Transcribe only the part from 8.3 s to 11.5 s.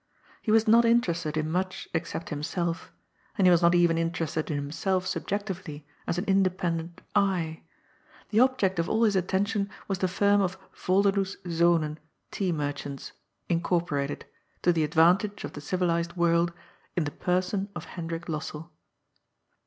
object of all his attention was the firm of" Volderdoes